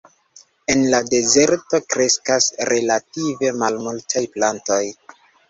En 0.75 0.79
la 0.93 1.01
dezerto 1.09 1.81
kreskas 1.95 2.47
relative 2.71 3.53
malmultaj 3.61 4.27
plantoj. 4.39 4.83